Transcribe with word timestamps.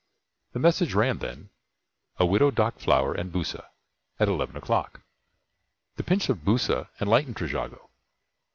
The 0.53 0.57
message 0.59 0.95
ran 0.95 1.19
then: 1.19 1.51
"A 2.17 2.25
widow 2.25 2.49
dhak 2.49 2.79
flower 2.79 3.13
and 3.13 3.31
bhusa 3.31 3.67
at 4.19 4.27
eleven 4.27 4.57
o'clock." 4.57 5.01
The 5.97 6.03
pinch 6.03 6.27
of 6.27 6.43
bhusa 6.43 6.89
enlightened 6.99 7.35
Trejago. 7.37 7.87